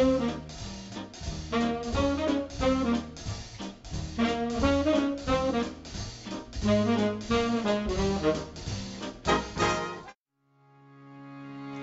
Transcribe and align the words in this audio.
Thank 0.00 0.22
you. 0.22 0.49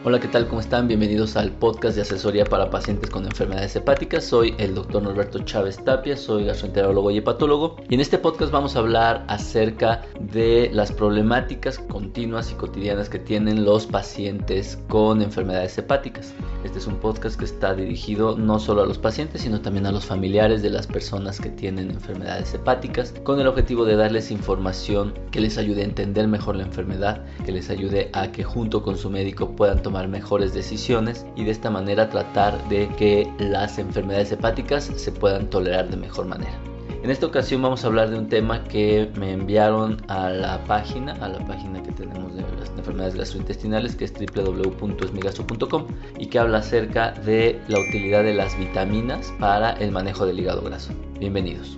Hola, 0.10 0.22
¿qué 0.22 0.30
tal? 0.30 0.48
¿Cómo 0.48 0.62
están? 0.62 0.88
Bienvenidos 0.88 1.36
al 1.36 1.52
podcast 1.52 1.98
de 1.98 2.04
asesoría 2.04 2.46
para 2.46 2.70
pacientes 2.70 3.10
con 3.10 3.26
enfermedades 3.26 3.76
hepáticas. 3.76 4.24
Soy 4.24 4.56
el 4.58 4.74
doctor 4.74 5.04
Norberto 5.04 5.40
Chávez 5.40 5.84
Tapia, 5.84 6.16
soy 6.16 6.46
gastroenterólogo 6.46 7.12
y 7.12 7.18
hepatólogo. 7.18 7.76
Y 7.90 7.96
en 7.96 8.00
este 8.00 8.18
podcast 8.18 8.54
vamos 8.54 8.78
a 8.78 8.80
hablar 8.80 9.26
acerca 9.28 10.04
de 10.22 10.70
las 10.72 10.94
problemáticas 10.94 11.78
continuas 11.78 12.54
y 12.54 12.54
cotidianas 12.54 13.10
que 13.10 13.20
tienen 13.20 13.66
los 13.66 13.86
pacientes 13.86 14.80
con 14.88 15.22
enfermedades 15.22 15.78
hepáticas. 15.78 16.34
Este 16.64 16.80
es 16.80 16.88
un 16.88 17.02
podcast 17.02 17.38
que 17.38 17.44
está 17.44 17.76
dirigido 17.76 18.38
no 18.38 18.60
solo 18.60 18.84
a 18.84 18.86
los 18.86 18.98
pacientes, 18.98 19.42
sino 19.42 19.60
también 19.60 19.88
a 19.88 19.92
los 19.92 20.06
familiares 20.06 20.62
de 20.62 20.70
las 20.70 20.88
personas 20.88 21.42
que 21.42 21.50
tienen 21.50 21.92
enfermedades 21.92 22.54
hepáticas, 22.54 23.14
con 23.24 23.42
el 23.42 23.48
objetivo 23.48 23.84
de 23.84 23.98
darles 23.98 24.32
información 24.32 25.14
que 25.32 25.42
les 25.42 25.58
ayude 25.58 25.82
a 25.82 25.86
entender 25.86 26.30
mejor 26.30 26.56
la 26.56 26.64
enfermedad, 26.64 27.26
que 27.46 27.52
les 27.52 27.70
ayude 27.70 28.10
a 28.14 28.32
que 28.32 28.46
junto 28.46 28.82
con 28.82 28.98
su 28.98 29.10
médico 29.10 29.54
puedan 29.54 29.82
tomar 29.82 29.97
mejores 30.06 30.54
decisiones 30.54 31.26
y 31.36 31.46
de 31.46 31.52
esta 31.52 31.70
manera 31.70 32.10
tratar 32.10 32.68
de 32.70 32.90
que 32.98 33.32
las 33.40 33.80
enfermedades 33.80 34.32
hepáticas 34.32 34.92
se 34.96 35.12
puedan 35.12 35.50
tolerar 35.50 35.90
de 35.90 35.98
mejor 35.98 36.26
manera. 36.26 36.60
En 37.04 37.12
esta 37.12 37.26
ocasión 37.26 37.62
vamos 37.62 37.84
a 37.84 37.88
hablar 37.88 38.10
de 38.10 38.18
un 38.18 38.28
tema 38.28 38.64
que 38.66 39.10
me 39.18 39.32
enviaron 39.32 40.02
a 40.10 40.30
la 40.30 40.64
página, 40.66 41.14
a 41.22 41.30
la 41.30 41.40
página 41.46 41.82
que 41.82 41.92
tenemos 41.92 42.36
de 42.36 42.42
las 42.60 42.70
enfermedades 42.72 43.16
gastrointestinales, 43.16 43.96
que 43.96 44.06
es 44.06 44.14
www.esmigastro.com 44.14 45.88
y 46.20 46.28
que 46.28 46.40
habla 46.40 46.58
acerca 46.58 47.12
de 47.12 47.62
la 47.68 47.80
utilidad 47.80 48.24
de 48.24 48.34
las 48.34 48.58
vitaminas 48.58 49.34
para 49.40 49.72
el 49.74 49.92
manejo 49.92 50.26
del 50.26 50.40
hígado 50.40 50.62
graso. 50.64 50.92
Bienvenidos. 51.20 51.78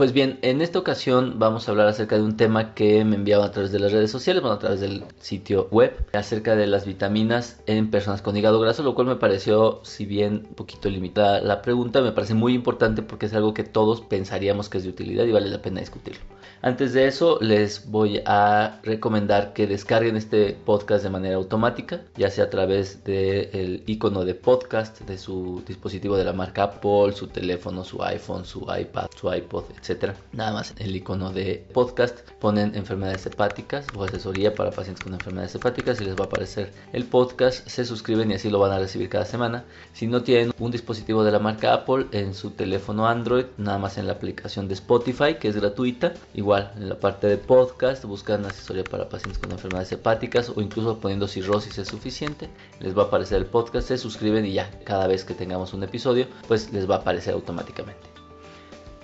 Pues 0.00 0.14
bien, 0.14 0.38
en 0.40 0.62
esta 0.62 0.78
ocasión 0.78 1.38
vamos 1.38 1.68
a 1.68 1.72
hablar 1.72 1.86
acerca 1.86 2.16
de 2.16 2.22
un 2.22 2.38
tema 2.38 2.72
que 2.72 3.04
me 3.04 3.16
enviaban 3.16 3.46
a 3.46 3.50
través 3.50 3.70
de 3.70 3.78
las 3.78 3.92
redes 3.92 4.10
sociales, 4.10 4.40
bueno, 4.40 4.56
a 4.56 4.58
través 4.58 4.80
del 4.80 5.04
sitio 5.20 5.68
web, 5.70 5.94
acerca 6.14 6.56
de 6.56 6.66
las 6.66 6.86
vitaminas 6.86 7.60
en 7.66 7.90
personas 7.90 8.22
con 8.22 8.34
hígado 8.34 8.58
graso, 8.60 8.82
lo 8.82 8.94
cual 8.94 9.08
me 9.08 9.16
pareció, 9.16 9.80
si 9.82 10.06
bien 10.06 10.46
un 10.48 10.54
poquito 10.54 10.88
limitada 10.88 11.42
la 11.42 11.60
pregunta, 11.60 12.00
me 12.00 12.12
parece 12.12 12.32
muy 12.32 12.54
importante 12.54 13.02
porque 13.02 13.26
es 13.26 13.34
algo 13.34 13.52
que 13.52 13.62
todos 13.62 14.00
pensaríamos 14.00 14.70
que 14.70 14.78
es 14.78 14.84
de 14.84 14.88
utilidad 14.88 15.26
y 15.26 15.32
vale 15.32 15.50
la 15.50 15.60
pena 15.60 15.80
discutirlo. 15.80 16.22
Antes 16.62 16.92
de 16.92 17.06
eso, 17.06 17.38
les 17.40 17.90
voy 17.90 18.22
a 18.26 18.80
recomendar 18.82 19.54
que 19.54 19.66
descarguen 19.66 20.16
este 20.16 20.52
podcast 20.52 21.02
de 21.02 21.08
manera 21.08 21.36
automática, 21.36 22.02
ya 22.16 22.28
sea 22.30 22.44
a 22.44 22.50
través 22.50 23.02
del 23.02 23.82
icono 23.86 24.26
de 24.26 24.34
podcast 24.34 25.00
de 25.00 25.16
su 25.16 25.62
dispositivo 25.66 26.18
de 26.18 26.24
la 26.24 26.34
marca 26.34 26.64
Apple, 26.64 27.12
su 27.14 27.28
teléfono, 27.28 27.82
su 27.82 28.02
iPhone, 28.02 28.44
su 28.44 28.60
iPad, 28.60 29.06
su 29.16 29.32
iPod, 29.32 29.64
etc. 29.70 29.89
Nada 30.32 30.52
más 30.52 30.74
el 30.78 30.94
icono 30.94 31.32
de 31.32 31.66
podcast, 31.72 32.20
ponen 32.40 32.74
enfermedades 32.74 33.26
hepáticas 33.26 33.86
o 33.96 34.04
asesoría 34.04 34.54
para 34.54 34.70
pacientes 34.70 35.02
con 35.02 35.14
enfermedades 35.14 35.54
hepáticas 35.54 36.00
y 36.00 36.04
les 36.04 36.16
va 36.16 36.24
a 36.24 36.26
aparecer 36.26 36.72
el 36.92 37.04
podcast, 37.04 37.66
se 37.66 37.84
suscriben 37.84 38.30
y 38.30 38.34
así 38.34 38.50
lo 38.50 38.60
van 38.60 38.72
a 38.72 38.78
recibir 38.78 39.08
cada 39.08 39.24
semana. 39.24 39.64
Si 39.92 40.06
no 40.06 40.22
tienen 40.22 40.52
un 40.58 40.70
dispositivo 40.70 41.24
de 41.24 41.32
la 41.32 41.38
marca 41.38 41.74
Apple 41.74 42.06
en 42.12 42.34
su 42.34 42.50
teléfono 42.50 43.08
Android, 43.08 43.46
nada 43.58 43.78
más 43.78 43.98
en 43.98 44.06
la 44.06 44.12
aplicación 44.12 44.68
de 44.68 44.74
Spotify, 44.74 45.34
que 45.40 45.48
es 45.48 45.56
gratuita, 45.56 46.12
igual 46.34 46.72
en 46.76 46.88
la 46.88 46.98
parte 47.00 47.26
de 47.26 47.36
podcast 47.36 48.04
buscan 48.04 48.44
asesoría 48.44 48.84
para 48.84 49.08
pacientes 49.08 49.38
con 49.38 49.50
enfermedades 49.50 49.92
hepáticas 49.92 50.52
o 50.54 50.60
incluso 50.60 50.98
poniendo 50.98 51.26
cirrosis 51.26 51.78
es 51.78 51.88
suficiente. 51.88 52.48
Les 52.78 52.96
va 52.96 53.04
a 53.04 53.06
aparecer 53.06 53.38
el 53.38 53.46
podcast, 53.46 53.88
se 53.88 53.98
suscriben 53.98 54.46
y 54.46 54.52
ya 54.52 54.70
cada 54.84 55.06
vez 55.06 55.24
que 55.24 55.34
tengamos 55.34 55.74
un 55.74 55.82
episodio, 55.82 56.26
pues 56.46 56.72
les 56.72 56.88
va 56.88 56.96
a 56.96 56.98
aparecer 56.98 57.34
automáticamente. 57.34 58.19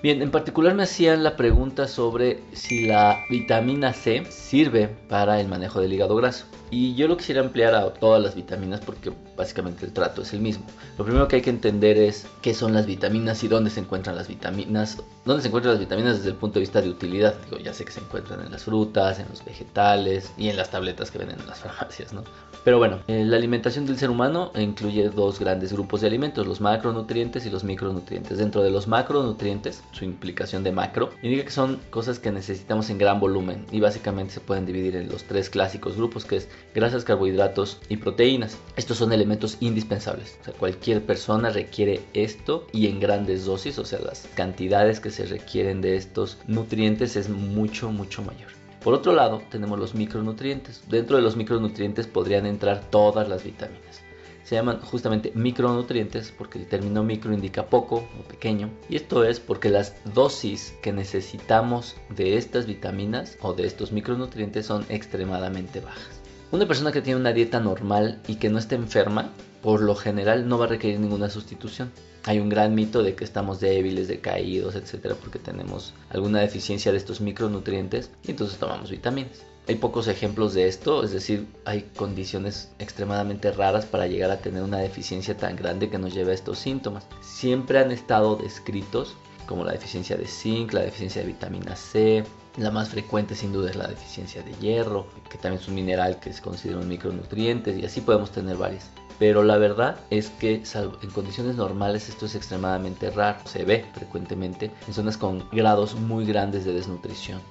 Bien, 0.03 0.21
en 0.21 0.29
particular 0.29 0.75
me 0.75 0.83
hacían 0.83 1.23
la 1.23 1.35
pregunta 1.35 1.87
sobre 1.87 2.43
si 2.53 2.85
la 2.85 3.25
vitamina 3.31 3.93
C 3.93 4.23
sirve 4.29 4.89
para 5.09 5.41
el 5.41 5.47
manejo 5.47 5.81
del 5.81 5.91
hígado 5.91 6.15
graso. 6.15 6.45
Y 6.69 6.93
yo 6.93 7.07
lo 7.07 7.17
quisiera 7.17 7.41
ampliar 7.41 7.73
a 7.73 7.91
todas 7.93 8.21
las 8.21 8.35
vitaminas 8.35 8.79
porque 8.81 9.11
básicamente 9.35 9.87
el 9.87 9.93
trato 9.93 10.21
es 10.21 10.33
el 10.33 10.41
mismo. 10.41 10.67
Lo 10.99 11.03
primero 11.03 11.27
que 11.27 11.37
hay 11.37 11.41
que 11.41 11.49
entender 11.49 11.97
es 11.97 12.27
qué 12.43 12.53
son 12.53 12.73
las 12.73 12.85
vitaminas 12.85 13.43
y 13.43 13.47
dónde 13.47 13.71
se 13.71 13.79
encuentran 13.79 14.15
las 14.15 14.27
vitaminas. 14.27 15.01
Dónde 15.25 15.41
se 15.41 15.47
encuentran 15.47 15.73
las 15.73 15.79
vitaminas 15.79 16.17
desde 16.17 16.29
el 16.29 16.35
punto 16.35 16.55
de 16.55 16.61
vista 16.61 16.79
de 16.79 16.89
utilidad. 16.89 17.33
Digo, 17.45 17.57
ya 17.57 17.73
sé 17.73 17.83
que 17.83 17.91
se 17.91 18.01
encuentran 18.01 18.41
en 18.41 18.51
las 18.51 18.65
frutas, 18.65 19.17
en 19.19 19.27
los 19.29 19.43
vegetales 19.43 20.31
y 20.37 20.49
en 20.49 20.57
las 20.57 20.69
tabletas 20.69 21.09
que 21.09 21.17
venden 21.17 21.39
en 21.39 21.47
las 21.47 21.59
farmacias, 21.61 22.13
¿no? 22.13 22.23
Pero 22.67 22.79
bueno, 22.79 22.99
eh, 23.07 23.23
la 23.23 23.37
alimentación 23.37 23.85
del 23.85 23.97
ser 23.97 24.09
humano 24.09 24.51
incluye 24.53 25.07
dos 25.07 25.39
grandes 25.39 25.71
grupos 25.71 26.01
de 26.01 26.07
alimentos, 26.07 26.45
los 26.45 26.59
macronutrientes 26.59 27.45
y 27.45 27.49
los 27.49 27.63
micronutrientes. 27.63 28.39
Dentro 28.39 28.61
de 28.61 28.71
los 28.71 28.89
macronutrientes, 28.89 29.81
su 29.93 30.03
implicación 30.03 30.65
de 30.65 30.73
macro, 30.73 31.11
indica 31.21 31.45
que 31.45 31.51
son 31.51 31.79
cosas 31.89 32.19
que 32.19 32.29
necesitamos 32.29 32.89
en 32.89 32.97
gran 32.97 33.21
volumen 33.21 33.65
y 33.71 33.79
básicamente 33.79 34.33
se 34.33 34.41
pueden 34.41 34.65
dividir 34.65 34.97
en 34.97 35.07
los 35.07 35.23
tres 35.23 35.49
clásicos 35.49 35.95
grupos 35.95 36.25
que 36.25 36.35
es 36.35 36.49
grasas, 36.75 37.05
carbohidratos 37.05 37.79
y 37.87 37.95
proteínas. 37.95 38.57
Estos 38.75 38.97
son 38.97 39.13
elementos 39.13 39.55
indispensables. 39.61 40.37
O 40.41 40.43
sea, 40.43 40.53
cualquier 40.53 41.05
persona 41.05 41.51
requiere 41.51 42.01
esto 42.13 42.67
y 42.73 42.87
en 42.87 42.99
grandes 42.99 43.45
dosis, 43.45 43.79
o 43.79 43.85
sea, 43.85 43.99
las 43.99 44.27
cantidades 44.35 44.99
que 44.99 45.09
se 45.09 45.25
requieren 45.25 45.79
de 45.79 45.95
estos 45.95 46.37
nutrientes 46.47 47.15
es 47.15 47.29
mucho, 47.29 47.93
mucho 47.93 48.23
mayor. 48.23 48.56
Por 48.83 48.93
otro 48.93 49.13
lado, 49.13 49.41
tenemos 49.49 49.79
los 49.79 49.95
micronutrientes. 49.95 50.83
Dentro 50.89 51.17
de 51.17 51.23
los 51.23 51.35
micronutrientes 51.35 52.07
podrían 52.07 52.45
entrar 52.45 52.81
todas 52.89 53.27
las 53.27 53.43
vitaminas. 53.43 54.01
Se 54.43 54.55
llaman 54.55 54.79
justamente 54.79 55.33
micronutrientes 55.35 56.33
porque 56.37 56.57
el 56.59 56.67
término 56.67 57.03
micro 57.03 57.33
indica 57.33 57.65
poco 57.65 58.07
o 58.17 58.27
pequeño. 58.29 58.69
Y 58.87 58.95
esto 58.95 59.25
es 59.25 59.41
porque 59.41 59.69
las 59.69 59.93
dosis 60.13 60.73
que 60.81 60.93
necesitamos 60.93 61.97
de 62.15 62.37
estas 62.37 62.65
vitaminas 62.65 63.37
o 63.41 63.51
de 63.51 63.67
estos 63.67 63.91
micronutrientes 63.91 64.65
son 64.65 64.85
extremadamente 64.87 65.81
bajas. 65.81 66.21
Una 66.51 66.65
persona 66.65 66.93
que 66.93 67.01
tiene 67.01 67.19
una 67.19 67.33
dieta 67.33 67.59
normal 67.59 68.21
y 68.25 68.35
que 68.35 68.49
no 68.49 68.57
esté 68.57 68.75
enferma, 68.75 69.33
por 69.61 69.81
lo 69.81 69.95
general 69.95 70.47
no 70.47 70.57
va 70.57 70.65
a 70.65 70.69
requerir 70.69 70.99
ninguna 70.99 71.29
sustitución. 71.29 71.91
Hay 72.25 72.39
un 72.39 72.49
gran 72.49 72.75
mito 72.75 73.03
de 73.03 73.15
que 73.15 73.23
estamos 73.23 73.59
débiles, 73.59 74.07
decaídos, 74.07 74.75
etcétera, 74.75 75.15
porque 75.15 75.39
tenemos 75.39 75.93
alguna 76.09 76.41
deficiencia 76.41 76.91
de 76.91 76.97
estos 76.97 77.21
micronutrientes 77.21 78.11
y 78.25 78.31
entonces 78.31 78.57
tomamos 78.57 78.91
vitaminas. 78.91 79.45
Hay 79.67 79.75
pocos 79.75 80.07
ejemplos 80.07 80.53
de 80.53 80.67
esto, 80.67 81.03
es 81.03 81.11
decir, 81.11 81.45
hay 81.65 81.89
condiciones 81.95 82.71
extremadamente 82.79 83.51
raras 83.51 83.85
para 83.85 84.07
llegar 84.07 84.31
a 84.31 84.39
tener 84.39 84.63
una 84.63 84.79
deficiencia 84.79 85.35
tan 85.35 85.57
grande 85.57 85.89
que 85.89 85.97
nos 85.97 86.13
lleve 86.13 86.31
a 86.31 86.35
estos 86.35 86.59
síntomas. 86.59 87.05
Siempre 87.21 87.79
han 87.79 87.91
estado 87.91 88.37
descritos 88.37 89.15
como 89.45 89.65
la 89.65 89.73
deficiencia 89.73 90.15
de 90.15 90.27
zinc, 90.27 90.73
la 90.73 90.81
deficiencia 90.81 91.21
de 91.21 91.27
vitamina 91.27 91.75
C, 91.75 92.23
la 92.57 92.71
más 92.71 92.89
frecuente 92.89 93.35
sin 93.35 93.53
duda 93.53 93.69
es 93.69 93.75
la 93.75 93.87
deficiencia 93.87 94.41
de 94.41 94.53
hierro, 94.53 95.07
que 95.29 95.37
también 95.37 95.61
es 95.61 95.67
un 95.67 95.75
mineral 95.75 96.19
que 96.19 96.33
se 96.33 96.41
considera 96.41 96.79
un 96.79 96.87
micronutriente 96.87 97.77
y 97.77 97.85
así 97.85 98.01
podemos 98.01 98.31
tener 98.31 98.57
varias. 98.57 98.89
Pero 99.19 99.43
la 99.43 99.57
verdad 99.57 99.97
es 100.11 100.29
que 100.29 100.61
en 101.01 101.09
condiciones 101.11 101.55
normales 101.55 102.07
esto 102.07 102.27
es 102.27 102.35
extremadamente 102.35 103.09
raro. 103.09 103.39
Se 103.45 103.65
ve 103.65 103.85
frecuentemente 103.93 104.71
en 104.87 104.93
zonas 104.93 105.17
con 105.17 105.43
grados 105.51 105.95
muy 105.95 106.25
grandes 106.25 106.65
de 106.65 106.73
desnutrición. 106.73 107.41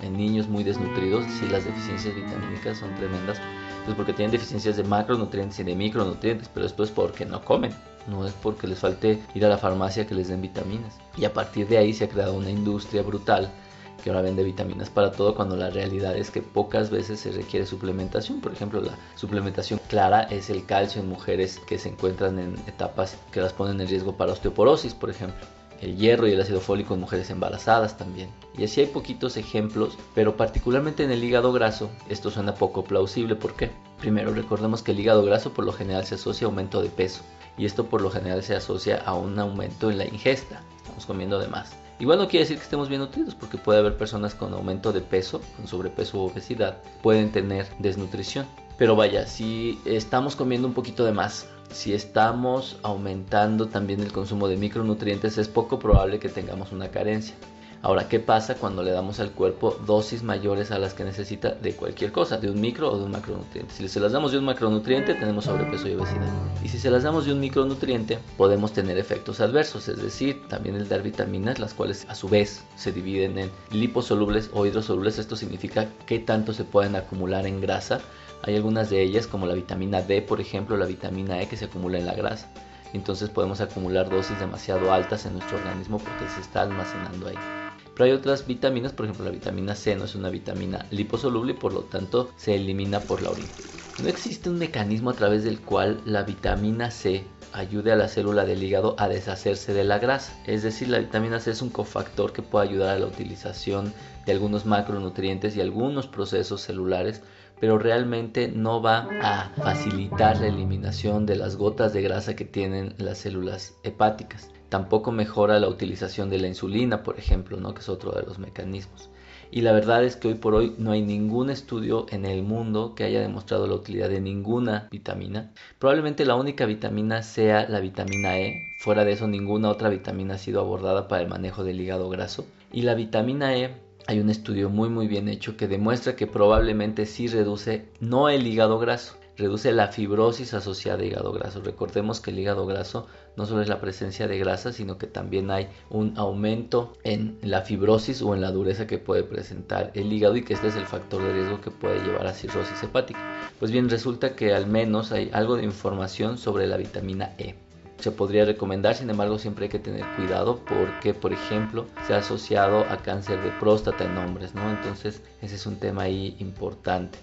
En 0.00 0.16
niños 0.16 0.48
muy 0.48 0.64
desnutridos, 0.64 1.24
sí 1.38 1.46
las 1.48 1.64
deficiencias 1.64 2.14
vitamínicas 2.14 2.78
son 2.78 2.94
tremendas. 2.94 3.38
Pues 3.84 3.96
porque 3.96 4.12
tienen 4.12 4.32
deficiencias 4.32 4.76
de 4.76 4.84
macronutrientes 4.84 5.58
y 5.60 5.64
de 5.64 5.74
micronutrientes, 5.74 6.48
pero 6.52 6.66
esto 6.66 6.84
es 6.84 6.90
porque 6.90 7.26
no 7.26 7.44
comen. 7.44 7.72
No 8.06 8.26
es 8.26 8.32
porque 8.32 8.66
les 8.66 8.78
falte 8.78 9.22
ir 9.34 9.44
a 9.44 9.48
la 9.48 9.58
farmacia 9.58 10.06
que 10.06 10.14
les 10.14 10.28
den 10.28 10.40
vitaminas. 10.40 10.98
Y 11.18 11.26
a 11.26 11.34
partir 11.34 11.68
de 11.68 11.78
ahí 11.78 11.92
se 11.92 12.04
ha 12.04 12.08
creado 12.08 12.34
una 12.34 12.50
industria 12.50 13.02
brutal 13.02 13.50
que 14.00 14.10
ahora 14.10 14.22
vende 14.22 14.42
vitaminas 14.42 14.90
para 14.90 15.12
todo 15.12 15.34
cuando 15.34 15.56
la 15.56 15.70
realidad 15.70 16.16
es 16.16 16.30
que 16.30 16.42
pocas 16.42 16.90
veces 16.90 17.20
se 17.20 17.32
requiere 17.32 17.66
suplementación. 17.66 18.40
Por 18.40 18.52
ejemplo, 18.52 18.80
la 18.80 18.96
suplementación 19.14 19.80
clara 19.88 20.22
es 20.22 20.50
el 20.50 20.66
calcio 20.66 21.00
en 21.00 21.08
mujeres 21.08 21.60
que 21.66 21.78
se 21.78 21.90
encuentran 21.90 22.38
en 22.38 22.54
etapas 22.66 23.16
que 23.32 23.40
las 23.40 23.52
ponen 23.52 23.80
en 23.80 23.88
riesgo 23.88 24.16
para 24.16 24.32
osteoporosis, 24.32 24.94
por 24.94 25.10
ejemplo. 25.10 25.46
El 25.80 25.96
hierro 25.96 26.28
y 26.28 26.32
el 26.32 26.40
ácido 26.40 26.60
fólico 26.60 26.92
en 26.92 27.00
mujeres 27.00 27.30
embarazadas 27.30 27.96
también. 27.96 28.28
Y 28.56 28.64
así 28.64 28.80
hay 28.80 28.86
poquitos 28.86 29.38
ejemplos, 29.38 29.96
pero 30.14 30.36
particularmente 30.36 31.04
en 31.04 31.10
el 31.10 31.24
hígado 31.24 31.52
graso, 31.52 31.88
esto 32.10 32.30
suena 32.30 32.54
poco 32.54 32.84
plausible. 32.84 33.34
¿Por 33.34 33.54
qué? 33.54 33.70
Primero, 33.98 34.34
recordemos 34.34 34.82
que 34.82 34.92
el 34.92 35.00
hígado 35.00 35.24
graso 35.24 35.54
por 35.54 35.64
lo 35.64 35.72
general 35.72 36.04
se 36.04 36.16
asocia 36.16 36.46
a 36.46 36.50
aumento 36.50 36.82
de 36.82 36.90
peso. 36.90 37.22
Y 37.56 37.64
esto 37.64 37.86
por 37.86 38.02
lo 38.02 38.10
general 38.10 38.42
se 38.42 38.54
asocia 38.54 39.02
a 39.04 39.14
un 39.14 39.38
aumento 39.38 39.90
en 39.90 39.98
la 39.98 40.04
ingesta. 40.04 40.62
Estamos 40.82 41.06
comiendo 41.06 41.38
de 41.38 41.48
más. 41.48 41.74
Igual 42.00 42.18
no 42.18 42.28
quiere 42.28 42.44
decir 42.44 42.56
que 42.56 42.64
estemos 42.64 42.88
bien 42.88 43.02
nutridos, 43.02 43.34
porque 43.34 43.58
puede 43.58 43.78
haber 43.78 43.98
personas 43.98 44.34
con 44.34 44.54
aumento 44.54 44.90
de 44.90 45.02
peso, 45.02 45.42
con 45.56 45.68
sobrepeso 45.68 46.16
u 46.16 46.30
obesidad, 46.30 46.78
pueden 47.02 47.30
tener 47.30 47.66
desnutrición. 47.78 48.46
Pero 48.78 48.96
vaya, 48.96 49.26
si 49.26 49.78
estamos 49.84 50.34
comiendo 50.34 50.66
un 50.66 50.72
poquito 50.72 51.04
de 51.04 51.12
más, 51.12 51.46
si 51.70 51.92
estamos 51.92 52.78
aumentando 52.82 53.68
también 53.68 54.00
el 54.00 54.12
consumo 54.12 54.48
de 54.48 54.56
micronutrientes, 54.56 55.36
es 55.36 55.48
poco 55.48 55.78
probable 55.78 56.18
que 56.18 56.30
tengamos 56.30 56.72
una 56.72 56.90
carencia. 56.90 57.34
Ahora, 57.82 58.08
¿qué 58.08 58.20
pasa 58.20 58.56
cuando 58.56 58.82
le 58.82 58.90
damos 58.90 59.20
al 59.20 59.30
cuerpo 59.30 59.74
dosis 59.86 60.22
mayores 60.22 60.70
a 60.70 60.78
las 60.78 60.92
que 60.92 61.02
necesita 61.02 61.52
de 61.52 61.72
cualquier 61.72 62.12
cosa, 62.12 62.36
de 62.36 62.50
un 62.50 62.60
micro 62.60 62.92
o 62.92 62.98
de 62.98 63.04
un 63.04 63.10
macronutriente? 63.10 63.72
Si 63.72 63.88
se 63.88 64.00
las 64.00 64.12
damos 64.12 64.32
de 64.32 64.38
un 64.38 64.44
macronutriente, 64.44 65.14
tenemos 65.14 65.46
sobrepeso 65.46 65.88
y 65.88 65.94
obesidad. 65.94 66.28
Y 66.62 66.68
si 66.68 66.78
se 66.78 66.90
las 66.90 67.04
damos 67.04 67.24
de 67.24 67.32
un 67.32 67.40
micronutriente, 67.40 68.18
podemos 68.36 68.74
tener 68.74 68.98
efectos 68.98 69.40
adversos, 69.40 69.88
es 69.88 70.02
decir, 70.02 70.46
también 70.48 70.76
el 70.76 70.90
dar 70.90 71.02
vitaminas, 71.02 71.58
las 71.58 71.72
cuales 71.72 72.06
a 72.10 72.14
su 72.14 72.28
vez 72.28 72.62
se 72.76 72.92
dividen 72.92 73.38
en 73.38 73.50
liposolubles 73.70 74.50
o 74.52 74.66
hidrosolubles. 74.66 75.18
Esto 75.18 75.34
significa 75.34 75.88
qué 76.04 76.18
tanto 76.18 76.52
se 76.52 76.64
pueden 76.64 76.96
acumular 76.96 77.46
en 77.46 77.62
grasa. 77.62 78.02
Hay 78.42 78.56
algunas 78.56 78.90
de 78.90 79.00
ellas, 79.02 79.26
como 79.26 79.46
la 79.46 79.54
vitamina 79.54 80.02
D, 80.02 80.20
por 80.20 80.42
ejemplo, 80.42 80.76
la 80.76 80.84
vitamina 80.84 81.40
E, 81.40 81.48
que 81.48 81.56
se 81.56 81.64
acumula 81.64 81.98
en 81.98 82.04
la 82.04 82.14
grasa 82.14 82.46
entonces 82.92 83.30
podemos 83.30 83.60
acumular 83.60 84.10
dosis 84.10 84.38
demasiado 84.40 84.92
altas 84.92 85.24
en 85.26 85.34
nuestro 85.34 85.58
organismo 85.58 85.98
porque 85.98 86.28
se 86.28 86.40
está 86.40 86.62
almacenando 86.62 87.28
ahí. 87.28 87.69
Pero 88.00 88.12
hay 88.12 88.18
otras 88.18 88.46
vitaminas, 88.46 88.94
por 88.94 89.04
ejemplo 89.04 89.26
la 89.26 89.30
vitamina 89.30 89.74
C 89.74 89.94
no 89.94 90.06
es 90.06 90.14
una 90.14 90.30
vitamina 90.30 90.86
liposoluble 90.90 91.52
y 91.52 91.56
por 91.56 91.74
lo 91.74 91.80
tanto 91.80 92.30
se 92.38 92.54
elimina 92.54 93.00
por 93.00 93.20
la 93.20 93.28
orina. 93.28 93.50
No 93.98 94.08
existe 94.08 94.48
un 94.48 94.56
mecanismo 94.56 95.10
a 95.10 95.12
través 95.12 95.44
del 95.44 95.60
cual 95.60 96.00
la 96.06 96.22
vitamina 96.22 96.90
C 96.90 97.26
ayude 97.52 97.92
a 97.92 97.96
la 97.96 98.08
célula 98.08 98.46
del 98.46 98.62
hígado 98.62 98.96
a 98.98 99.06
deshacerse 99.06 99.74
de 99.74 99.84
la 99.84 99.98
grasa. 99.98 100.34
Es 100.46 100.62
decir, 100.62 100.88
la 100.88 100.98
vitamina 100.98 101.40
C 101.40 101.50
es 101.50 101.60
un 101.60 101.68
cofactor 101.68 102.32
que 102.32 102.40
puede 102.40 102.68
ayudar 102.70 102.96
a 102.96 102.98
la 102.98 103.06
utilización 103.06 103.92
de 104.24 104.32
algunos 104.32 104.64
macronutrientes 104.64 105.54
y 105.54 105.60
algunos 105.60 106.06
procesos 106.06 106.62
celulares 106.62 107.20
pero 107.60 107.76
realmente 107.76 108.48
no 108.48 108.80
va 108.80 109.10
a 109.20 109.50
facilitar 109.56 110.40
la 110.40 110.46
eliminación 110.46 111.26
de 111.26 111.36
las 111.36 111.56
gotas 111.56 111.92
de 111.92 112.00
grasa 112.00 112.34
que 112.34 112.46
tienen 112.46 112.94
las 112.96 113.18
células 113.18 113.74
hepáticas. 113.82 114.48
Tampoco 114.70 115.12
mejora 115.12 115.60
la 115.60 115.68
utilización 115.68 116.30
de 116.30 116.38
la 116.38 116.48
insulina, 116.48 117.02
por 117.02 117.18
ejemplo, 117.18 117.58
¿no? 117.58 117.74
que 117.74 117.80
es 117.80 117.88
otro 117.88 118.12
de 118.12 118.22
los 118.22 118.38
mecanismos. 118.38 119.10
Y 119.50 119.62
la 119.62 119.72
verdad 119.72 120.04
es 120.04 120.16
que 120.16 120.28
hoy 120.28 120.34
por 120.34 120.54
hoy 120.54 120.74
no 120.78 120.92
hay 120.92 121.02
ningún 121.02 121.50
estudio 121.50 122.06
en 122.10 122.24
el 122.24 122.44
mundo 122.44 122.94
que 122.94 123.02
haya 123.02 123.20
demostrado 123.20 123.66
la 123.66 123.74
utilidad 123.74 124.08
de 124.08 124.20
ninguna 124.20 124.88
vitamina. 124.92 125.50
Probablemente 125.80 126.24
la 126.24 126.36
única 126.36 126.66
vitamina 126.66 127.22
sea 127.24 127.68
la 127.68 127.80
vitamina 127.80 128.38
E. 128.38 128.62
Fuera 128.78 129.04
de 129.04 129.12
eso, 129.12 129.26
ninguna 129.26 129.68
otra 129.68 129.88
vitamina 129.88 130.34
ha 130.34 130.38
sido 130.38 130.60
abordada 130.60 131.08
para 131.08 131.22
el 131.22 131.28
manejo 131.28 131.64
del 131.64 131.80
hígado 131.80 132.08
graso. 132.08 132.46
Y 132.72 132.82
la 132.82 132.94
vitamina 132.94 133.56
E 133.56 133.74
hay 134.06 134.20
un 134.20 134.30
estudio 134.30 134.70
muy 134.70 134.88
muy 134.88 135.08
bien 135.08 135.28
hecho 135.28 135.56
que 135.56 135.68
demuestra 135.68 136.16
que 136.16 136.26
probablemente 136.26 137.06
sí 137.06 137.26
reduce 137.26 137.86
no 138.00 138.28
el 138.28 138.46
hígado 138.46 138.78
graso, 138.78 139.16
reduce 139.40 139.72
la 139.72 139.88
fibrosis 139.88 140.54
asociada 140.54 141.02
a 141.02 141.06
hígado 141.06 141.32
graso. 141.32 141.60
Recordemos 141.62 142.20
que 142.20 142.30
el 142.30 142.38
hígado 142.38 142.66
graso 142.66 143.06
no 143.36 143.46
solo 143.46 143.62
es 143.62 143.68
la 143.68 143.80
presencia 143.80 144.28
de 144.28 144.38
grasa, 144.38 144.72
sino 144.72 144.98
que 144.98 145.06
también 145.06 145.50
hay 145.50 145.68
un 145.88 146.16
aumento 146.16 146.92
en 147.02 147.38
la 147.42 147.62
fibrosis 147.62 148.22
o 148.22 148.34
en 148.34 148.40
la 148.40 148.52
dureza 148.52 148.86
que 148.86 148.98
puede 148.98 149.24
presentar 149.24 149.90
el 149.94 150.12
hígado 150.12 150.36
y 150.36 150.44
que 150.44 150.54
este 150.54 150.68
es 150.68 150.76
el 150.76 150.86
factor 150.86 151.22
de 151.22 151.32
riesgo 151.32 151.60
que 151.60 151.70
puede 151.70 152.00
llevar 152.04 152.26
a 152.26 152.34
cirrosis 152.34 152.82
hepática. 152.82 153.20
Pues 153.58 153.72
bien, 153.72 153.88
resulta 153.88 154.36
que 154.36 154.54
al 154.54 154.66
menos 154.66 155.10
hay 155.10 155.30
algo 155.32 155.56
de 155.56 155.64
información 155.64 156.38
sobre 156.38 156.66
la 156.66 156.76
vitamina 156.76 157.34
E 157.38 157.56
se 158.00 158.10
podría 158.10 158.46
recomendar, 158.46 158.94
sin 158.94 159.10
embargo 159.10 159.38
siempre 159.38 159.64
hay 159.64 159.68
que 159.68 159.78
tener 159.78 160.06
cuidado 160.16 160.60
porque, 160.64 161.12
por 161.12 161.34
ejemplo, 161.34 161.86
se 162.06 162.14
ha 162.14 162.18
asociado 162.18 162.80
a 162.88 162.96
cáncer 162.96 163.42
de 163.42 163.50
próstata 163.50 164.04
en 164.04 164.16
hombres, 164.16 164.54
¿no? 164.54 164.70
Entonces 164.70 165.22
ese 165.42 165.56
es 165.56 165.66
un 165.66 165.76
tema 165.76 166.04
ahí 166.04 166.34
importante. 166.38 167.18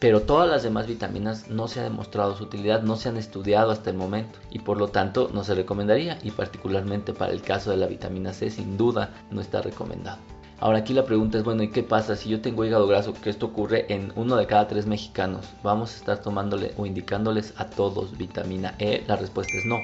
Pero 0.00 0.22
todas 0.22 0.48
las 0.48 0.62
demás 0.62 0.86
vitaminas 0.86 1.50
no 1.50 1.68
se 1.68 1.78
ha 1.78 1.82
demostrado 1.82 2.34
su 2.34 2.44
utilidad, 2.44 2.82
no 2.82 2.96
se 2.96 3.10
han 3.10 3.18
estudiado 3.18 3.70
hasta 3.70 3.90
el 3.90 3.98
momento 3.98 4.38
y 4.50 4.60
por 4.60 4.78
lo 4.78 4.88
tanto 4.88 5.30
no 5.34 5.44
se 5.44 5.54
recomendaría 5.54 6.18
y 6.22 6.30
particularmente 6.30 7.12
para 7.12 7.32
el 7.32 7.42
caso 7.42 7.70
de 7.70 7.76
la 7.76 7.86
vitamina 7.86 8.32
C 8.32 8.48
sin 8.48 8.78
duda 8.78 9.12
no 9.30 9.42
está 9.42 9.60
recomendado. 9.60 10.16
Ahora 10.58 10.78
aquí 10.78 10.94
la 10.94 11.04
pregunta 11.04 11.36
es, 11.36 11.44
bueno, 11.44 11.62
¿y 11.62 11.68
qué 11.68 11.82
pasa 11.82 12.16
si 12.16 12.30
yo 12.30 12.40
tengo 12.40 12.64
hígado 12.64 12.86
graso? 12.86 13.12
Que 13.12 13.28
esto 13.28 13.46
ocurre 13.46 13.92
en 13.92 14.10
uno 14.16 14.36
de 14.36 14.46
cada 14.46 14.68
tres 14.68 14.86
mexicanos. 14.86 15.46
¿Vamos 15.62 15.92
a 15.92 15.96
estar 15.96 16.22
tomándole 16.22 16.72
o 16.78 16.86
indicándoles 16.86 17.52
a 17.58 17.66
todos 17.66 18.16
vitamina 18.16 18.76
E? 18.78 19.04
La 19.06 19.16
respuesta 19.16 19.52
es 19.58 19.66
no 19.66 19.76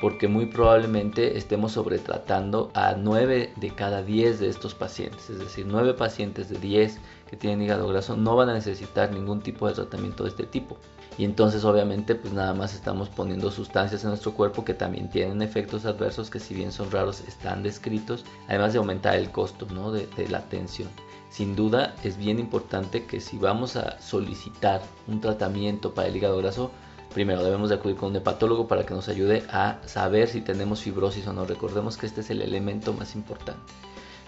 porque 0.00 0.28
muy 0.28 0.46
probablemente 0.46 1.36
estemos 1.36 1.72
sobretratando 1.72 2.70
a 2.74 2.94
9 2.94 3.52
de 3.56 3.70
cada 3.70 4.02
10 4.02 4.40
de 4.40 4.48
estos 4.48 4.74
pacientes, 4.74 5.28
es 5.30 5.38
decir, 5.38 5.66
9 5.68 5.94
pacientes 5.94 6.48
de 6.48 6.58
10 6.58 6.98
que 7.28 7.36
tienen 7.36 7.62
hígado 7.62 7.88
graso 7.88 8.16
no 8.16 8.36
van 8.36 8.48
a 8.48 8.54
necesitar 8.54 9.12
ningún 9.12 9.40
tipo 9.40 9.66
de 9.66 9.74
tratamiento 9.74 10.24
de 10.24 10.30
este 10.30 10.46
tipo. 10.46 10.76
Y 11.18 11.24
entonces 11.24 11.64
obviamente 11.64 12.14
pues 12.14 12.32
nada 12.32 12.54
más 12.54 12.74
estamos 12.74 13.08
poniendo 13.08 13.50
sustancias 13.50 14.04
en 14.04 14.10
nuestro 14.10 14.34
cuerpo 14.34 14.64
que 14.64 14.72
también 14.72 15.10
tienen 15.10 15.42
efectos 15.42 15.84
adversos 15.84 16.30
que 16.30 16.38
si 16.38 16.54
bien 16.54 16.70
son 16.70 16.92
raros 16.92 17.22
están 17.26 17.64
descritos, 17.64 18.24
además 18.46 18.72
de 18.72 18.78
aumentar 18.78 19.16
el 19.16 19.32
costo 19.32 19.66
¿no? 19.72 19.90
de, 19.90 20.06
de 20.16 20.28
la 20.28 20.38
atención. 20.38 20.88
Sin 21.28 21.56
duda 21.56 21.94
es 22.04 22.16
bien 22.16 22.38
importante 22.38 23.04
que 23.04 23.20
si 23.20 23.36
vamos 23.36 23.76
a 23.76 24.00
solicitar 24.00 24.80
un 25.08 25.20
tratamiento 25.20 25.92
para 25.92 26.08
el 26.08 26.16
hígado 26.16 26.38
graso, 26.38 26.70
Primero 27.14 27.42
debemos 27.42 27.70
de 27.70 27.76
acudir 27.76 27.96
con 27.96 28.10
un 28.10 28.16
hepatólogo 28.16 28.68
para 28.68 28.84
que 28.84 28.94
nos 28.94 29.08
ayude 29.08 29.44
a 29.50 29.80
saber 29.86 30.28
si 30.28 30.40
tenemos 30.40 30.82
fibrosis 30.82 31.26
o 31.26 31.32
no. 31.32 31.46
Recordemos 31.46 31.96
que 31.96 32.06
este 32.06 32.20
es 32.20 32.30
el 32.30 32.42
elemento 32.42 32.92
más 32.92 33.14
importante. 33.14 33.72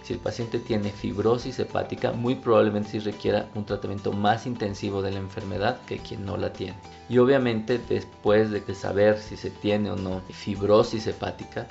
Si 0.03 0.15
el 0.15 0.19
paciente 0.19 0.59
tiene 0.59 0.91
fibrosis 0.91 1.59
hepática, 1.59 2.13
muy 2.13 2.35
probablemente 2.35 2.91
sí 2.91 2.99
requiera 2.99 3.49
un 3.55 3.67
tratamiento 3.67 4.13
más 4.13 4.47
intensivo 4.47 5.03
de 5.03 5.13
la 5.13 5.19
enfermedad 5.19 5.79
que 5.87 5.99
quien 5.99 6.25
no 6.25 6.37
la 6.37 6.53
tiene. 6.53 6.77
Y 7.09 7.19
obviamente 7.19 7.79
después 7.89 8.51
de 8.51 8.75
saber 8.75 9.19
si 9.19 9.37
se 9.37 9.51
tiene 9.51 9.91
o 9.91 9.97
no 9.97 10.23
fibrosis 10.31 11.07
hepática, 11.07 11.69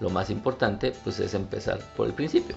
lo 0.00 0.10
más 0.10 0.30
importante 0.30 0.92
pues 1.04 1.18
es 1.18 1.34
empezar 1.34 1.80
por 1.96 2.06
el 2.06 2.14
principio. 2.14 2.56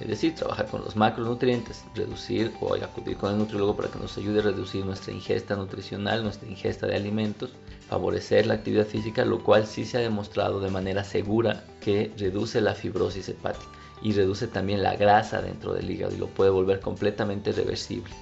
Es 0.00 0.08
decir, 0.08 0.34
trabajar 0.34 0.66
con 0.66 0.82
los 0.82 0.96
macronutrientes, 0.96 1.84
reducir 1.94 2.52
o 2.60 2.74
acudir 2.74 3.18
con 3.18 3.32
el 3.32 3.38
nutriólogo 3.38 3.76
para 3.76 3.90
que 3.90 3.98
nos 3.98 4.16
ayude 4.16 4.40
a 4.40 4.44
reducir 4.44 4.84
nuestra 4.84 5.12
ingesta 5.12 5.56
nutricional, 5.56 6.22
nuestra 6.22 6.48
ingesta 6.48 6.86
de 6.86 6.96
alimentos, 6.96 7.50
favorecer 7.88 8.46
la 8.46 8.54
actividad 8.54 8.86
física, 8.86 9.26
lo 9.26 9.44
cual 9.44 9.66
sí 9.66 9.84
se 9.84 9.98
ha 9.98 10.00
demostrado 10.00 10.60
de 10.60 10.70
manera 10.70 11.04
segura 11.04 11.64
que 11.80 12.12
reduce 12.16 12.62
la 12.62 12.74
fibrosis 12.74 13.28
hepática 13.28 13.70
y 14.02 14.12
reduce 14.12 14.46
también 14.46 14.82
la 14.82 14.96
grasa 14.96 15.42
dentro 15.42 15.74
del 15.74 15.90
hígado 15.90 16.14
y 16.14 16.18
lo 16.18 16.28
puede 16.28 16.50
volver 16.50 16.80
completamente 16.80 17.52
reversible. 17.52 18.14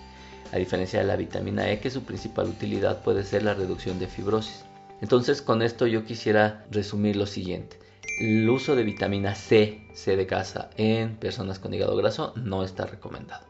A 0.52 0.56
diferencia 0.56 0.98
de 0.98 1.06
la 1.06 1.16
vitamina 1.16 1.70
E, 1.70 1.78
que 1.78 1.90
su 1.90 2.02
principal 2.02 2.48
utilidad 2.48 3.02
puede 3.02 3.22
ser 3.22 3.44
la 3.44 3.54
reducción 3.54 3.98
de 3.98 4.08
fibrosis. 4.08 4.64
Entonces, 5.00 5.42
con 5.42 5.62
esto 5.62 5.86
yo 5.86 6.04
quisiera 6.04 6.66
resumir 6.70 7.14
lo 7.16 7.26
siguiente. 7.26 7.78
El 8.18 8.50
uso 8.50 8.74
de 8.74 8.82
vitamina 8.82 9.36
C, 9.36 9.80
C 9.92 10.16
de 10.16 10.26
casa, 10.26 10.70
en 10.76 11.16
personas 11.16 11.60
con 11.60 11.72
hígado 11.72 11.96
graso 11.96 12.32
no 12.34 12.64
está 12.64 12.84
recomendado. 12.84 13.47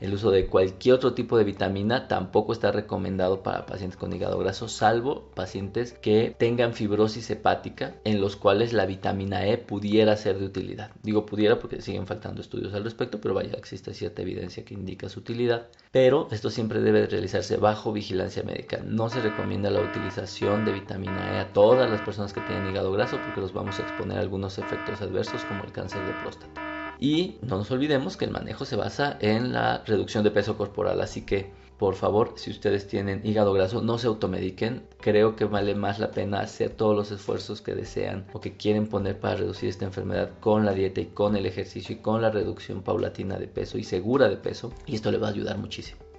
El 0.00 0.14
uso 0.14 0.30
de 0.30 0.46
cualquier 0.46 0.94
otro 0.94 1.12
tipo 1.12 1.36
de 1.36 1.44
vitamina 1.44 2.08
tampoco 2.08 2.54
está 2.54 2.72
recomendado 2.72 3.42
para 3.42 3.66
pacientes 3.66 3.98
con 3.98 4.12
hígado 4.12 4.38
graso, 4.38 4.66
salvo 4.66 5.30
pacientes 5.34 5.92
que 5.92 6.34
tengan 6.38 6.72
fibrosis 6.72 7.28
hepática, 7.30 7.96
en 8.04 8.18
los 8.18 8.34
cuales 8.36 8.72
la 8.72 8.86
vitamina 8.86 9.46
E 9.46 9.58
pudiera 9.58 10.16
ser 10.16 10.38
de 10.38 10.46
utilidad. 10.46 10.90
Digo 11.02 11.26
pudiera 11.26 11.58
porque 11.58 11.82
siguen 11.82 12.06
faltando 12.06 12.40
estudios 12.40 12.72
al 12.72 12.84
respecto, 12.84 13.20
pero 13.20 13.34
vaya, 13.34 13.52
existe 13.58 13.92
cierta 13.92 14.22
evidencia 14.22 14.64
que 14.64 14.72
indica 14.72 15.10
su 15.10 15.20
utilidad. 15.20 15.68
Pero 15.92 16.28
esto 16.30 16.48
siempre 16.48 16.80
debe 16.80 17.06
realizarse 17.06 17.58
bajo 17.58 17.92
vigilancia 17.92 18.42
médica. 18.42 18.80
No 18.82 19.10
se 19.10 19.20
recomienda 19.20 19.68
la 19.68 19.82
utilización 19.82 20.64
de 20.64 20.72
vitamina 20.72 21.36
E 21.36 21.40
a 21.40 21.52
todas 21.52 21.90
las 21.90 22.00
personas 22.00 22.32
que 22.32 22.40
tienen 22.40 22.70
hígado 22.70 22.90
graso 22.92 23.18
porque 23.22 23.42
los 23.42 23.52
vamos 23.52 23.78
a 23.78 23.82
exponer 23.82 24.16
a 24.16 24.22
algunos 24.22 24.56
efectos 24.56 25.02
adversos 25.02 25.44
como 25.44 25.62
el 25.64 25.72
cáncer 25.72 26.02
de 26.06 26.12
próstata. 26.22 26.69
Y 27.00 27.38
no 27.40 27.56
nos 27.56 27.70
olvidemos 27.70 28.16
que 28.16 28.26
el 28.26 28.30
manejo 28.30 28.66
se 28.66 28.76
basa 28.76 29.16
en 29.20 29.52
la 29.52 29.82
reducción 29.86 30.22
de 30.22 30.30
peso 30.30 30.56
corporal, 30.56 31.00
así 31.00 31.22
que 31.22 31.50
por 31.80 31.94
favor, 31.94 32.34
si 32.36 32.50
ustedes 32.50 32.86
tienen 32.86 33.22
hígado 33.24 33.54
graso, 33.54 33.80
no 33.80 33.96
se 33.96 34.06
automediquen. 34.06 34.82
Creo 35.00 35.34
que 35.34 35.46
vale 35.46 35.74
más 35.74 35.98
la 35.98 36.10
pena 36.10 36.40
hacer 36.40 36.72
todos 36.72 36.94
los 36.94 37.10
esfuerzos 37.10 37.62
que 37.62 37.74
desean 37.74 38.26
o 38.34 38.40
que 38.42 38.54
quieren 38.58 38.86
poner 38.86 39.18
para 39.18 39.36
reducir 39.36 39.70
esta 39.70 39.86
enfermedad 39.86 40.28
con 40.40 40.66
la 40.66 40.74
dieta 40.74 41.00
y 41.00 41.06
con 41.06 41.36
el 41.36 41.46
ejercicio 41.46 41.96
y 41.96 42.00
con 42.00 42.20
la 42.20 42.28
reducción 42.28 42.82
paulatina 42.82 43.38
de 43.38 43.48
peso 43.48 43.78
y 43.78 43.84
segura 43.84 44.28
de 44.28 44.36
peso. 44.36 44.74
Y 44.84 44.94
esto 44.96 45.10
le 45.10 45.16
va 45.16 45.28
a 45.28 45.30
ayudar 45.30 45.56
muchísimo. 45.56 46.09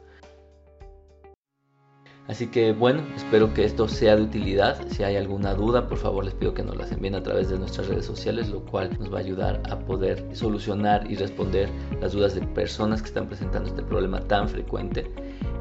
Así 2.28 2.48
que 2.48 2.72
bueno, 2.72 3.02
espero 3.16 3.54
que 3.54 3.66
esto 3.66 3.88
sea 3.88 4.16
de 4.16 4.22
utilidad. 4.22 4.78
Si 4.90 5.04
hay 5.04 5.16
alguna 5.18 5.54
duda, 5.54 5.88
por 5.88 5.98
favor 5.98 6.24
les 6.24 6.34
pido 6.34 6.54
que 6.54 6.64
nos 6.64 6.78
las 6.78 6.92
envíen 6.92 7.16
a 7.16 7.24
través 7.24 7.50
de 7.50 7.58
nuestras 7.58 7.88
redes 7.88 8.06
sociales, 8.06 8.50
lo 8.50 8.62
cual 8.62 8.90
nos 9.00 9.12
va 9.12 9.18
a 9.18 9.22
ayudar 9.22 9.62
a 9.70 9.80
poder 9.80 10.26
solucionar 10.34 11.10
y 11.10 11.16
responder 11.16 11.70
las 12.00 12.14
dudas 12.14 12.36
de 12.36 12.42
personas 12.42 13.02
que 13.02 13.08
están 13.10 13.28
presentando 13.28 13.70
este 13.70 13.82
problema 13.82 14.22
tan 14.22 14.48
frecuente. 14.48 15.12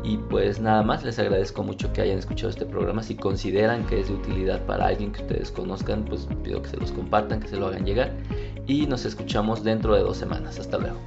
Y 0.03 0.17
pues 0.17 0.61
nada 0.61 0.83
más, 0.83 1.05
les 1.05 1.19
agradezco 1.19 1.63
mucho 1.63 1.93
que 1.93 2.03
hayan 2.03 2.19
escuchado 2.19 2.51
este 2.51 2.65
programa. 2.65 3.03
Si 3.03 3.17
consideran 3.17 3.87
que 3.87 4.01
es 4.01 4.09
de 4.09 4.15
utilidad 4.15 4.65
para 4.65 4.87
alguien 4.87 5.13
que 5.13 5.23
ustedes 5.23 5.51
conozcan, 5.51 6.05
pues 6.05 6.27
pido 6.43 6.63
que 6.63 6.71
se 6.71 6.77
los 6.79 6.93
compartan, 6.93 7.41
que 7.41 7.49
se 7.49 7.57
lo 7.57 7.67
hagan 7.67 7.85
llegar. 7.85 8.13
Y 8.67 8.87
nos 8.87 9.05
escuchamos 9.05 9.63
dentro 9.63 9.95
de 9.95 10.03
dos 10.03 10.17
semanas. 10.17 10.59
Hasta 10.59 10.79
luego. 10.79 10.99